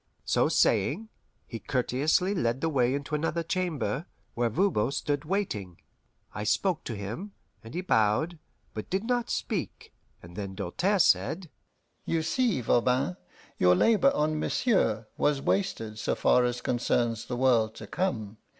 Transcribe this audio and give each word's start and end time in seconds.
So 0.25 0.49
saying, 0.49 1.09
he 1.45 1.59
courteously 1.59 2.33
led 2.33 2.59
the 2.59 2.69
way 2.69 2.95
into 2.95 3.13
another 3.13 3.43
chamber, 3.43 4.07
where 4.33 4.49
Voban 4.49 4.91
stood 4.91 5.25
waiting. 5.25 5.77
I 6.33 6.43
spoke 6.43 6.83
to 6.85 6.95
him, 6.95 7.33
and 7.63 7.75
he 7.75 7.81
bowed, 7.81 8.39
but 8.73 8.89
did 8.89 9.03
not 9.03 9.29
speak; 9.29 9.93
and 10.23 10.35
then 10.35 10.55
Doltaire 10.55 10.97
said: 10.97 11.51
"You 12.03 12.23
see, 12.23 12.61
Voban, 12.61 13.15
your 13.59 13.75
labour 13.75 14.09
on 14.15 14.39
Monsieur 14.39 15.05
was 15.17 15.39
wasted 15.39 15.99
so 15.99 16.15
far 16.15 16.45
as 16.45 16.61
concerns 16.61 17.27
the 17.27 17.37
world 17.37 17.75
to 17.75 17.85
come. 17.85 18.37